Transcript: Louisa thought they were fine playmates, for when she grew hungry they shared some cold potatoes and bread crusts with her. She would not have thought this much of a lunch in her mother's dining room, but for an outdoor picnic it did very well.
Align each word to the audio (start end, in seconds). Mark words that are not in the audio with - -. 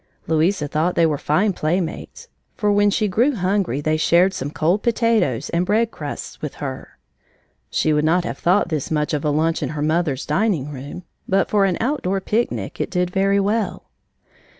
Louisa 0.25 0.67
thought 0.67 0.95
they 0.95 1.05
were 1.05 1.19
fine 1.19 1.53
playmates, 1.53 2.27
for 2.55 2.71
when 2.71 2.89
she 2.89 3.07
grew 3.07 3.35
hungry 3.35 3.81
they 3.81 3.97
shared 3.97 4.33
some 4.33 4.49
cold 4.49 4.81
potatoes 4.81 5.51
and 5.51 5.63
bread 5.63 5.91
crusts 5.91 6.41
with 6.41 6.55
her. 6.55 6.97
She 7.69 7.93
would 7.93 8.03
not 8.03 8.23
have 8.23 8.39
thought 8.39 8.69
this 8.69 8.89
much 8.89 9.13
of 9.13 9.23
a 9.23 9.29
lunch 9.29 9.61
in 9.61 9.69
her 9.69 9.83
mother's 9.83 10.25
dining 10.25 10.71
room, 10.71 11.03
but 11.29 11.51
for 11.51 11.65
an 11.65 11.77
outdoor 11.79 12.19
picnic 12.19 12.81
it 12.81 12.89
did 12.89 13.11
very 13.11 13.39
well. 13.39 13.91